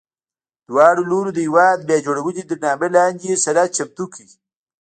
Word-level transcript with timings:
دواړو 0.69 1.01
لورو 1.11 1.29
د 1.33 1.37
هېواد 1.47 1.79
بیا 1.87 1.97
جوړونې 2.05 2.43
تر 2.49 2.57
نامه 2.65 2.87
لاندې 2.95 3.41
سند 3.43 3.69
چمتو 3.77 4.05
کړ. 4.13 4.25